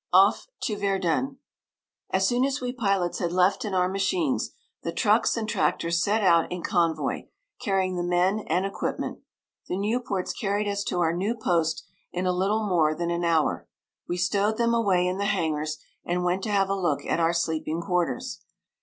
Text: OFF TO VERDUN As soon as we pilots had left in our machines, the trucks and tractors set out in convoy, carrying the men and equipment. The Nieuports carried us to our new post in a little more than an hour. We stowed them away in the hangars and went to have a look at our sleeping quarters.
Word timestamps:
OFF 0.13 0.47
TO 0.61 0.77
VERDUN 0.77 1.37
As 2.09 2.27
soon 2.27 2.43
as 2.43 2.59
we 2.59 2.73
pilots 2.73 3.19
had 3.19 3.31
left 3.31 3.63
in 3.63 3.75
our 3.75 3.87
machines, 3.87 4.49
the 4.81 4.91
trucks 4.91 5.37
and 5.37 5.47
tractors 5.47 6.01
set 6.01 6.23
out 6.23 6.51
in 6.51 6.63
convoy, 6.63 7.27
carrying 7.59 7.97
the 7.97 8.03
men 8.03 8.39
and 8.47 8.65
equipment. 8.65 9.19
The 9.67 9.77
Nieuports 9.77 10.33
carried 10.33 10.67
us 10.67 10.83
to 10.85 11.01
our 11.01 11.13
new 11.13 11.35
post 11.35 11.85
in 12.11 12.25
a 12.25 12.31
little 12.33 12.65
more 12.67 12.95
than 12.95 13.11
an 13.11 13.23
hour. 13.23 13.67
We 14.07 14.17
stowed 14.17 14.57
them 14.57 14.73
away 14.73 15.05
in 15.05 15.19
the 15.19 15.25
hangars 15.25 15.77
and 16.03 16.23
went 16.23 16.41
to 16.45 16.49
have 16.51 16.69
a 16.69 16.73
look 16.75 17.05
at 17.05 17.19
our 17.19 17.31
sleeping 17.31 17.79
quarters. 17.79 18.41